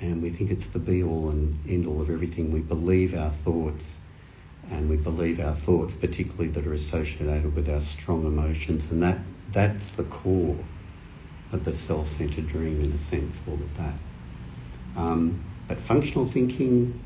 And 0.00 0.22
we 0.22 0.30
think 0.30 0.50
it's 0.50 0.66
the 0.66 0.78
be 0.78 1.02
all 1.02 1.30
and 1.30 1.58
end 1.68 1.86
all 1.86 2.00
of 2.00 2.10
everything. 2.10 2.52
We 2.52 2.60
believe 2.60 3.14
our 3.14 3.30
thoughts, 3.30 3.98
and 4.70 4.90
we 4.90 4.96
believe 4.96 5.40
our 5.40 5.54
thoughts, 5.54 5.94
particularly 5.94 6.48
that 6.48 6.66
are 6.66 6.74
associated 6.74 7.54
with 7.54 7.68
our 7.70 7.80
strong 7.80 8.26
emotions, 8.26 8.90
and 8.90 9.02
that 9.02 9.18
that's 9.52 9.92
the 9.92 10.04
core 10.04 10.58
of 11.52 11.64
the 11.64 11.72
self-centered 11.72 12.48
dream, 12.48 12.82
in 12.82 12.92
a 12.92 12.98
sense, 12.98 13.40
all 13.46 13.54
of 13.54 13.76
that. 13.76 13.94
Um, 14.96 15.42
but 15.68 15.80
functional 15.80 16.26
thinking, 16.26 17.00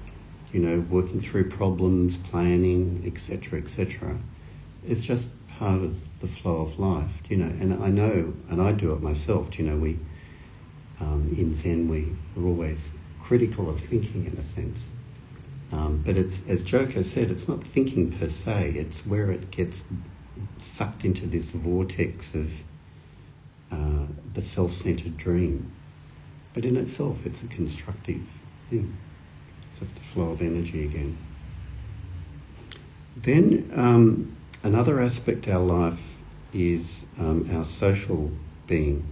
you 0.53 0.61
know, 0.61 0.81
working 0.91 1.21
through 1.21 1.51
problems, 1.51 2.17
planning, 2.17 3.03
etc., 3.07 3.61
etc., 3.61 4.17
is 4.87 5.01
just 5.01 5.29
part 5.49 5.83
of 5.83 6.21
the 6.21 6.27
flow 6.27 6.63
of 6.63 6.79
life, 6.79 7.21
you 7.29 7.37
know. 7.37 7.47
And 7.47 7.83
I 7.83 7.89
know, 7.89 8.35
and 8.49 8.61
I 8.61 8.73
do 8.73 8.93
it 8.93 9.03
myself. 9.03 9.59
You 9.59 9.67
know, 9.67 9.77
we 9.77 9.99
um, 11.01 11.29
in 11.37 11.55
Zen, 11.57 11.89
we 11.89 12.15
are 12.37 12.47
always 12.47 12.93
critical 13.23 13.69
of 13.69 13.81
thinking 13.81 14.27
in 14.27 14.37
a 14.39 14.43
sense. 14.43 14.83
Um, 15.73 16.03
but 16.05 16.17
it's, 16.17 16.41
as 16.49 16.63
Joko 16.63 17.03
said, 17.03 17.31
it's 17.31 17.49
not 17.49 17.63
thinking 17.63 18.11
per 18.19 18.29
se, 18.29 18.75
it's 18.77 19.07
where 19.07 19.31
it 19.31 19.51
gets 19.51 19.85
sucked 20.59 21.05
into 21.05 21.27
this 21.27 21.51
vortex 21.51 22.35
of 22.35 22.51
uh, 23.71 24.07
the 24.35 24.43
self 24.43 24.73
centered 24.73 25.17
dream. 25.17 25.71
But 26.55 26.65
in 26.65 26.77
itself, 26.77 27.25
it's 27.25 27.43
a 27.43 27.47
constructive 27.47 28.23
thing. 28.69 28.97
It's 29.71 29.81
just 29.81 29.97
a 29.97 30.03
flow 30.03 30.31
of 30.31 30.43
energy 30.43 30.85
again. 30.85 31.17
Then, 33.17 33.71
um, 33.75 34.37
another 34.65 35.01
aspect 35.01 35.47
of 35.47 35.55
our 35.55 35.61
life 35.61 36.01
is 36.53 37.05
um, 37.19 37.49
our 37.55 37.65
social 37.65 38.31
being 38.67 39.07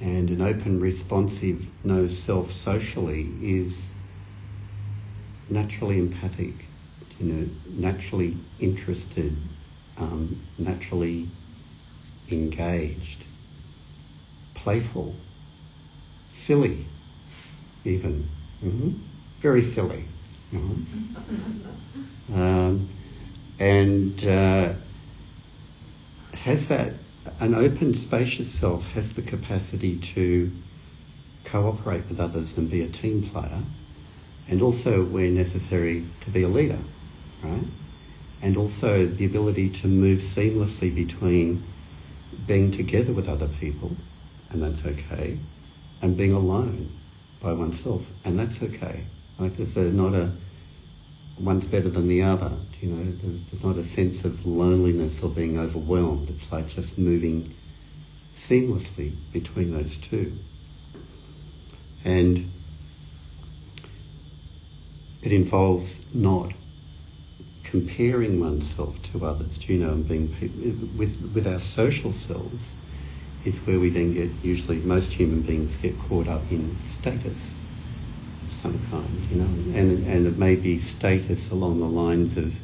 and 0.00 0.30
an 0.30 0.42
open, 0.42 0.80
responsive, 0.80 1.66
no 1.84 2.06
self 2.06 2.52
socially 2.52 3.28
is 3.40 3.88
naturally 5.48 5.98
empathic, 5.98 6.54
you 7.18 7.32
know, 7.32 7.48
naturally 7.68 8.36
interested, 8.60 9.34
um, 9.96 10.40
naturally 10.58 11.28
engaged, 12.30 13.24
playful, 14.54 15.14
silly, 16.32 16.84
even, 17.84 18.28
mm-hmm. 18.62 18.90
very 19.40 19.62
silly. 19.62 20.04
Mm-hmm. 20.52 22.34
Um, 22.34 22.88
and 23.58 24.26
uh, 24.26 24.72
has 26.34 26.68
that 26.68 26.92
an 27.40 27.54
open, 27.54 27.94
spacious 27.94 28.50
self 28.50 28.84
has 28.92 29.12
the 29.12 29.22
capacity 29.22 29.98
to 29.98 30.50
cooperate 31.44 32.08
with 32.08 32.20
others 32.20 32.56
and 32.56 32.70
be 32.70 32.82
a 32.82 32.88
team 32.88 33.22
player, 33.22 33.60
and 34.48 34.62
also, 34.62 35.04
where 35.04 35.30
necessary, 35.30 36.04
to 36.20 36.30
be 36.30 36.42
a 36.42 36.48
leader, 36.48 36.78
right? 37.42 37.64
And 38.42 38.56
also 38.56 39.06
the 39.06 39.24
ability 39.24 39.70
to 39.70 39.88
move 39.88 40.20
seamlessly 40.20 40.94
between 40.94 41.64
being 42.46 42.70
together 42.70 43.12
with 43.12 43.28
other 43.28 43.48
people, 43.60 43.96
and 44.50 44.62
that's 44.62 44.84
okay, 44.84 45.38
and 46.02 46.16
being 46.16 46.32
alone 46.32 46.88
by 47.40 47.52
oneself, 47.52 48.02
and 48.24 48.38
that's 48.38 48.62
okay. 48.62 49.04
Like 49.38 49.56
there's 49.56 49.76
a, 49.76 49.82
not 49.82 50.14
a 50.14 50.30
one's 51.38 51.66
better 51.66 51.88
than 51.88 52.08
the 52.08 52.22
other. 52.22 52.52
You 52.80 52.90
know, 52.90 53.12
there's, 53.22 53.44
there's 53.44 53.64
not 53.64 53.76
a 53.76 53.84
sense 53.84 54.24
of 54.24 54.46
loneliness 54.46 55.22
or 55.22 55.30
being 55.30 55.58
overwhelmed. 55.58 56.30
It's 56.30 56.50
like 56.50 56.68
just 56.68 56.98
moving 56.98 57.54
seamlessly 58.34 59.12
between 59.32 59.72
those 59.72 59.96
two. 59.98 60.32
And 62.04 62.50
it 65.22 65.32
involves 65.32 66.00
not 66.14 66.52
comparing 67.64 68.40
oneself 68.40 69.02
to 69.12 69.26
others, 69.26 69.68
you 69.68 69.78
know, 69.78 69.90
and 69.90 70.08
being 70.08 70.28
with 70.96 71.32
with 71.34 71.46
our 71.46 71.58
social 71.58 72.12
selves 72.12 72.74
is 73.44 73.58
where 73.66 73.80
we 73.80 73.90
then 73.90 74.14
get 74.14 74.30
usually 74.42 74.78
most 74.78 75.12
human 75.12 75.42
beings 75.42 75.76
get 75.76 75.98
caught 75.98 76.28
up 76.28 76.50
in 76.50 76.80
status 76.82 77.55
some 78.56 78.78
kind, 78.90 79.08
you 79.30 79.36
know, 79.36 79.78
and, 79.78 80.06
and 80.06 80.26
it 80.26 80.38
may 80.38 80.56
be 80.56 80.78
status 80.78 81.50
along 81.50 81.80
the 81.80 81.88
lines 81.88 82.36
of 82.36 82.54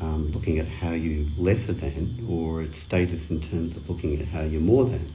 um, 0.00 0.30
looking 0.32 0.58
at 0.58 0.66
how 0.66 0.90
you 0.90 1.26
lesser 1.38 1.72
than, 1.72 2.26
or 2.28 2.62
it's 2.62 2.80
status 2.80 3.30
in 3.30 3.40
terms 3.40 3.76
of 3.76 3.88
looking 3.88 4.20
at 4.20 4.26
how 4.26 4.42
you're 4.42 4.60
more 4.60 4.84
than, 4.84 5.12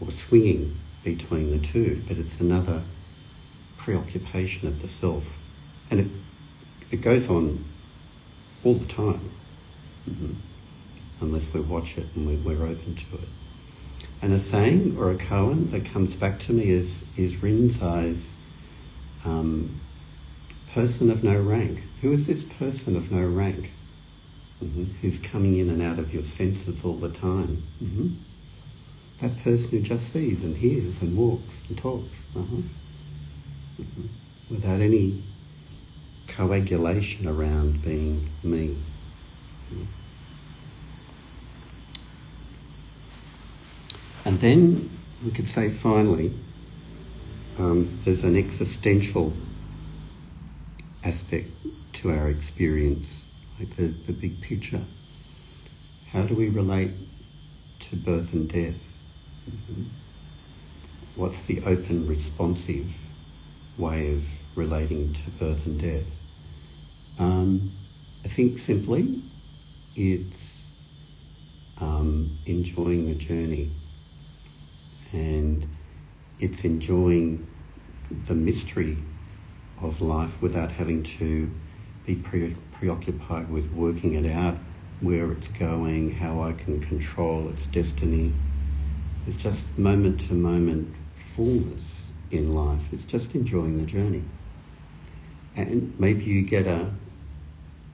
or 0.00 0.10
swinging 0.10 0.76
between 1.04 1.50
the 1.50 1.58
two, 1.58 2.02
but 2.08 2.16
it's 2.16 2.40
another 2.40 2.82
preoccupation 3.78 4.68
of 4.68 4.80
the 4.82 4.88
self. 4.88 5.24
And 5.90 6.00
it, 6.00 6.06
it 6.90 7.00
goes 7.02 7.28
on 7.28 7.64
all 8.64 8.74
the 8.74 8.86
time, 8.86 9.30
mm-hmm. 10.08 10.32
unless 11.20 11.52
we 11.52 11.60
watch 11.60 11.98
it 11.98 12.06
and 12.14 12.26
we're, 12.26 12.56
we're 12.56 12.66
open 12.66 12.94
to 12.96 13.14
it. 13.16 13.28
And 14.22 14.32
a 14.32 14.40
saying 14.40 14.96
or 14.98 15.10
a 15.10 15.16
koan 15.16 15.70
that 15.70 15.84
comes 15.84 16.16
back 16.16 16.40
to 16.40 16.52
me 16.52 16.70
is, 16.70 17.04
is 17.16 17.34
Rinzai's 17.34 18.34
um, 19.24 19.80
person 20.72 21.10
of 21.10 21.24
no 21.24 21.38
rank. 21.40 21.82
Who 22.00 22.12
is 22.12 22.26
this 22.26 22.44
person 22.44 22.96
of 22.96 23.10
no 23.10 23.24
rank? 23.26 23.70
Mm-hmm. 24.62 24.84
Who's 25.02 25.18
coming 25.18 25.56
in 25.56 25.70
and 25.70 25.82
out 25.82 25.98
of 25.98 26.12
your 26.12 26.22
senses 26.22 26.84
all 26.84 26.96
the 26.96 27.10
time? 27.10 27.62
Mm-hmm. 27.82 28.08
that 29.20 29.38
person 29.42 29.70
who 29.70 29.80
just 29.80 30.12
sees 30.12 30.42
and 30.42 30.56
hears 30.56 31.00
and 31.02 31.16
walks 31.16 31.56
and 31.68 31.78
talks. 31.78 32.18
Uh-huh. 32.36 32.62
Mm-hmm. 33.80 34.06
Without 34.50 34.80
any 34.80 35.22
coagulation 36.28 37.28
around 37.28 37.82
being 37.82 38.28
me. 38.42 38.76
And 44.24 44.40
then 44.40 44.90
we 45.24 45.30
could 45.30 45.48
say 45.48 45.70
finally, 45.70 46.32
um, 47.58 48.00
there's 48.04 48.24
an 48.24 48.36
existential 48.36 49.32
aspect 51.04 51.48
to 51.94 52.10
our 52.10 52.28
experience, 52.28 53.24
like 53.58 53.74
the, 53.76 53.86
the 53.86 54.12
big 54.12 54.40
picture. 54.40 54.82
How 56.08 56.22
do 56.22 56.34
we 56.34 56.48
relate 56.48 56.90
to 57.80 57.96
birth 57.96 58.32
and 58.32 58.48
death? 58.48 58.88
Mm-hmm. 59.48 59.82
What's 61.16 61.42
the 61.44 61.60
open, 61.64 62.08
responsive 62.08 62.86
way 63.78 64.14
of 64.14 64.24
relating 64.56 65.12
to 65.12 65.30
birth 65.32 65.66
and 65.66 65.80
death? 65.80 66.06
Um, 67.18 67.70
I 68.24 68.28
think 68.28 68.58
simply 68.58 69.22
it's 69.94 70.40
um, 71.80 72.36
enjoying 72.46 73.08
the 73.08 73.14
journey 73.14 73.70
and 75.12 75.66
it's 76.40 76.64
enjoying 76.64 77.46
the 78.26 78.34
mystery 78.34 78.96
of 79.80 80.00
life 80.00 80.40
without 80.40 80.70
having 80.70 81.02
to 81.02 81.50
be 82.06 82.16
pre- 82.16 82.56
preoccupied 82.72 83.50
with 83.50 83.70
working 83.72 84.14
it 84.14 84.30
out, 84.30 84.56
where 85.00 85.32
it's 85.32 85.48
going, 85.48 86.14
how 86.14 86.42
I 86.42 86.52
can 86.52 86.80
control 86.80 87.48
its 87.48 87.66
destiny. 87.66 88.32
It's 89.26 89.36
just 89.36 89.76
moment 89.78 90.20
to 90.22 90.34
moment 90.34 90.94
fullness 91.34 92.10
in 92.30 92.54
life. 92.54 92.82
It's 92.92 93.04
just 93.04 93.34
enjoying 93.34 93.78
the 93.78 93.86
journey. 93.86 94.22
And 95.56 95.94
maybe 95.98 96.24
you 96.24 96.42
get 96.42 96.66
a, 96.66 96.90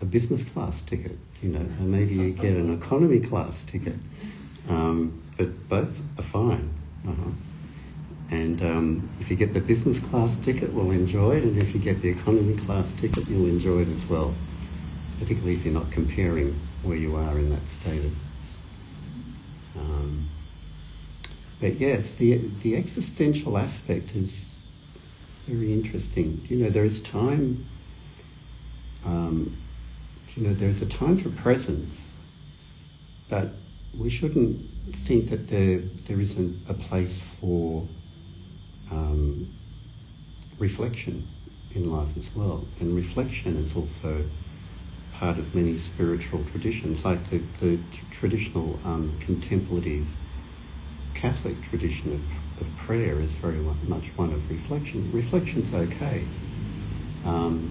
a 0.01 0.05
business 0.05 0.43
class 0.45 0.81
ticket, 0.83 1.17
you 1.43 1.51
know, 1.51 1.61
and 1.61 1.91
maybe 1.91 2.15
you 2.15 2.33
get 2.33 2.57
an 2.57 2.73
economy 2.73 3.21
class 3.21 3.63
ticket. 3.65 3.97
Um, 4.69 5.23
but 5.37 5.69
both 5.69 6.03
are 6.19 6.23
fine. 6.23 6.75
Uh-huh. 7.07 7.31
And 8.31 8.63
um, 8.63 9.09
if 9.19 9.29
you 9.29 9.37
get 9.37 9.55
the 9.55 9.61
business 9.61 9.99
class 9.99 10.37
ticket, 10.37 10.73
we'll 10.73 10.93
enjoy 10.93 11.37
it. 11.37 11.43
And 11.43 11.59
if 11.59 11.75
you 11.75 11.81
get 11.81 12.01
the 12.01 12.09
economy 12.11 12.55
class 12.55 12.93
ticket, 12.95 13.29
you'll 13.29 13.47
enjoy 13.47 13.81
it 13.81 13.89
as 13.89 14.07
well. 14.07 14.35
Particularly 15.19 15.57
if 15.57 15.65
you're 15.65 15.75
not 15.75 15.91
comparing 15.91 16.61
where 16.83 16.97
you 16.97 17.17
are 17.17 17.39
in 17.39 17.51
that 17.51 17.69
state 17.69 18.05
of. 18.05 18.13
Um, 19.77 20.29
but 21.61 21.75
yes, 21.75 22.11
the 22.13 22.39
the 22.63 22.77
existential 22.77 23.59
aspect 23.59 24.15
is 24.15 24.33
very 25.47 25.73
interesting. 25.73 26.47
You 26.49 26.59
know, 26.59 26.71
there 26.71 26.85
is 26.85 27.01
time. 27.01 27.65
Um, 29.05 29.57
you 30.37 30.47
know, 30.47 30.55
there 30.55 30.69
is 30.69 30.81
a 30.83 30.87
time 30.87 31.19
for 31.19 31.31
presence, 31.31 32.01
but 33.29 33.49
we 33.99 34.09
shouldn't 34.09 34.61
think 35.05 35.31
that 35.31 35.49
there 35.49 35.79
there 36.07 36.21
isn't 36.21 36.57
a 36.69 36.75
place 36.75 37.21
for 37.41 37.87
um, 38.91 39.47
reflection 40.59 41.27
in 41.75 41.91
life 41.91 42.09
as 42.17 42.35
well. 42.35 42.65
And 42.81 42.95
reflection 42.95 43.57
is 43.57 43.75
also 43.75 44.25
part 45.15 45.39
of 45.39 45.55
many 45.55 45.77
spiritual 45.77 46.45
traditions, 46.45 47.05
like 47.05 47.29
the, 47.31 47.39
the 47.61 47.79
traditional 48.11 48.79
um, 48.85 49.13
contemplative 49.21 50.07
Catholic 51.15 51.61
tradition 51.63 52.15
of, 52.15 52.63
of, 52.63 52.77
prayer 52.77 53.21
is 53.21 53.35
very 53.35 53.59
much 53.87 54.07
one 54.17 54.33
of 54.33 54.51
reflection. 54.51 55.11
Reflection's 55.13 55.75
okay, 55.75 56.25
um, 57.27 57.71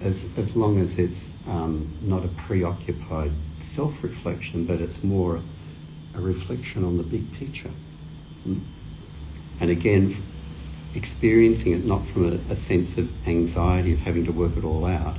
as, 0.00 0.28
as 0.36 0.54
long 0.54 0.78
as 0.78 0.96
it's 0.98 1.30
um, 1.48 1.88
not 2.02 2.24
a 2.24 2.28
preoccupied 2.28 3.32
self-reflection, 3.60 4.64
but 4.64 4.80
it's 4.80 5.02
more 5.02 5.40
a 6.14 6.20
reflection 6.20 6.84
on 6.84 6.96
the 6.96 7.02
big 7.02 7.30
picture. 7.32 7.72
Hmm? 8.44 8.58
And 9.60 9.70
again, 9.70 10.14
experiencing 10.96 11.72
it 11.72 11.84
not 11.84 12.06
from 12.06 12.24
a, 12.24 12.52
a, 12.52 12.56
sense 12.56 12.96
of 12.96 13.28
anxiety 13.28 13.92
of 13.92 14.00
having 14.00 14.24
to 14.24 14.32
work 14.32 14.56
it 14.56 14.64
all 14.64 14.84
out, 14.84 15.16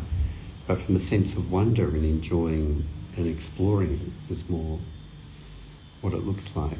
but 0.66 0.82
from 0.82 0.96
a 0.96 1.00
sense 1.00 1.36
of 1.36 1.52
wonder 1.52 1.88
and 1.88 2.04
enjoying 2.04 2.84
and 3.16 3.28
exploring 3.28 3.94
it 3.94 4.34
is 4.34 4.48
more 4.50 4.80
what 6.02 6.14
it 6.14 6.26
looks 6.26 6.56
like. 6.56 6.78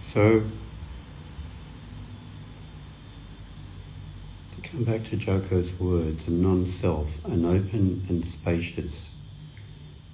So, 0.00 0.42
to 4.52 4.68
come 4.68 4.84
back 4.84 5.04
to 5.04 5.16
Joko's 5.16 5.72
words, 5.78 6.26
a 6.28 6.30
non 6.30 6.66
self, 6.66 7.08
an 7.26 7.44
open 7.44 8.04
and 8.08 8.24
spacious 8.24 9.07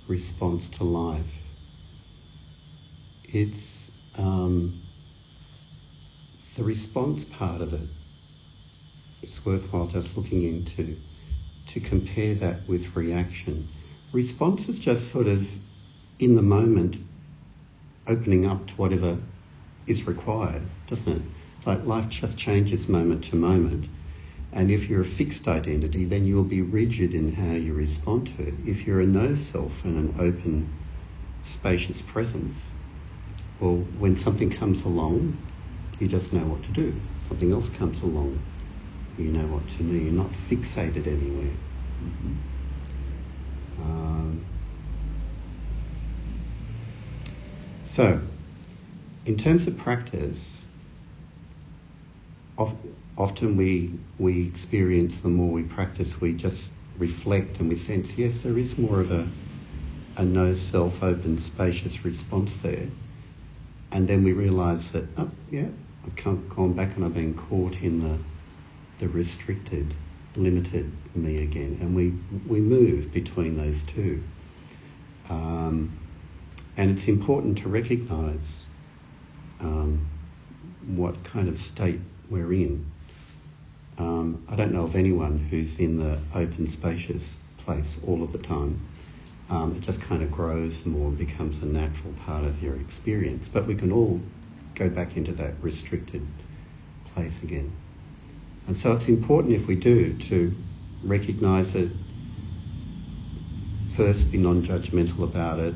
response 0.07 0.69
to 0.71 0.85
life. 0.85 1.25
It's 3.25 3.91
um, 4.17 4.81
the 6.57 6.65
response 6.65 7.25
part 7.25 7.61
of 7.61 7.73
it. 7.73 7.89
It's 9.23 9.45
worthwhile 9.45 9.87
just 9.87 10.17
looking 10.17 10.43
into 10.43 10.97
to 11.69 11.81
compare 11.81 12.35
that 12.37 12.69
with 12.69 12.95
reaction. 12.95 13.69
Response 14.13 14.69
is 14.69 14.79
just 14.79 15.09
sort 15.09 15.27
of 15.27 15.49
in 16.19 16.37
the 16.37 16.43
moment 16.43 16.99
opening 18.07 18.47
up 18.47 18.67
to 18.67 18.75
whatever 18.75 19.19
is 19.87 20.07
required, 20.07 20.63
doesn't 20.87 21.13
it? 21.13 21.23
Like 21.67 21.85
life 21.87 22.09
just 22.09 22.37
changes 22.37 22.89
moment 22.89 23.25
to 23.25 23.37
moment. 23.37 23.89
And 24.55 24.71
if 24.71 24.89
you're 24.89 25.01
a 25.01 25.05
fixed 25.05 25.49
identity, 25.49 26.05
then 26.05 26.25
you'll 26.25 26.45
be 26.45 26.63
rigid 26.63 27.13
in 27.13 27.33
how 27.33 27.55
you 27.55 27.75
respond 27.75 28.29
to 28.37 28.47
it. 28.47 28.55
If 28.65 28.87
you're 28.87 29.01
a 29.01 29.07
no 29.07 29.35
self 29.35 29.85
and 29.85 29.97
an 29.97 30.15
open, 30.21 30.73
spacious 31.43 32.01
presence, 32.01 32.71
well, 33.59 33.79
when 33.99 34.17
something 34.17 34.51
comes 34.51 34.85
along, 34.85 35.37
you 35.99 36.07
just 36.07 36.33
know 36.33 36.45
what 36.45 36.63
to 36.63 36.71
do. 36.71 36.95
Something 37.19 37.51
else 37.51 37.69
comes 37.69 38.03
along, 38.03 38.39
you 39.19 39.33
know 39.33 39.47
what 39.49 39.69
to 39.71 39.83
do. 39.83 39.93
You're 39.93 40.13
not 40.13 40.31
fixated 40.33 41.09
anywhere. 41.09 41.57
Mm-hmm. 42.05 42.35
Um, 43.83 44.45
so, 47.85 48.21
in 49.27 49.37
terms 49.37 49.67
of 49.67 49.77
practice, 49.77 50.61
often 53.17 53.57
we 53.57 53.93
we 54.19 54.47
experience 54.47 55.21
the 55.21 55.29
more 55.29 55.51
we 55.53 55.63
practice, 55.63 56.21
we 56.21 56.35
just 56.35 56.71
reflect 56.99 57.59
and 57.61 57.69
we 57.69 57.77
sense, 57.77 58.17
yes, 58.17 58.39
there 58.43 58.59
is 58.59 58.79
more 58.79 59.01
of 59.01 59.11
a 59.11 59.29
a 60.17 60.25
no 60.25 60.55
self, 60.55 61.03
open, 61.03 61.39
spacious 61.39 62.05
response 62.05 62.57
there. 62.59 62.87
And 63.91 64.07
then 64.07 64.23
we 64.23 64.33
realise 64.33 64.91
that, 64.93 65.05
oh, 65.17 65.31
yeah, 65.51 65.67
I've 66.05 66.15
come, 66.17 66.49
gone 66.49 66.73
back 66.73 66.95
and 66.97 67.05
I've 67.05 67.15
been 67.15 67.35
caught 67.35 67.81
in 67.83 68.01
the 68.01 68.19
the 68.99 69.09
restricted, 69.09 69.93
limited 70.37 70.91
me 71.15 71.43
again, 71.43 71.79
and 71.81 71.95
we 71.95 72.15
we 72.47 72.61
move 72.61 73.13
between 73.13 73.57
those 73.57 73.83
two. 73.83 74.23
Um, 75.31 75.99
and 76.77 76.91
it's 76.91 77.07
important 77.07 77.59
to 77.59 77.69
recognise 77.69 78.63
um, 79.61 80.07
what 80.87 81.23
kind 81.25 81.49
of 81.49 81.61
state 81.61 82.01
we're 82.29 82.53
in 82.53 82.85
um, 83.99 84.45
I 84.49 84.57
don't 84.57 84.73
know 84.73 84.85
of 84.85 84.97
anyone 84.97 85.39
who's 85.39 85.79
in 85.79 85.99
the 85.99 86.19
open, 86.35 86.67
spacious 86.67 87.37
place 87.59 87.99
all 88.07 88.23
of 88.23 88.33
the 88.33 88.39
time. 88.39 88.81
Um, 89.51 89.77
it 89.77 89.83
just 89.83 90.01
kind 90.01 90.23
of 90.23 90.31
grows 90.31 90.85
more 90.87 91.09
and 91.09 91.19
becomes 91.19 91.63
a 91.63 91.67
natural 91.67 92.13
part 92.25 92.45
of 92.45 92.63
your 92.63 92.77
experience. 92.77 93.49
But 93.49 93.67
we 93.67 93.75
can 93.75 93.93
all 93.93 94.21
go 94.75 94.89
back 94.89 95.17
into 95.17 95.33
that 95.33 95.55
restricted 95.63 96.27
place 97.15 97.43
again. 97.43 97.73
And 98.67 98.77
so 98.77 98.95
it's 98.95 99.09
important 99.09 99.55
if 99.55 99.67
we 99.67 99.77
do 99.77 100.15
to 100.15 100.55
recognise 101.03 101.75
it, 101.75 101.91
first 103.91 104.33
be 104.33 104.39
non 104.39 104.63
judgmental 104.63 105.23
about 105.23 105.59
it, 105.61 105.75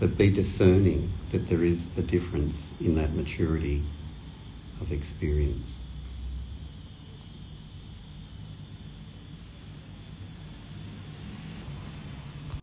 but 0.00 0.16
be 0.16 0.30
discerning 0.30 1.12
that 1.32 1.48
there 1.48 1.64
is 1.64 1.86
a 1.98 2.02
difference 2.02 2.56
in 2.80 2.94
that 2.94 3.12
maturity 3.14 3.82
of 4.80 4.92
experience. 4.92 5.77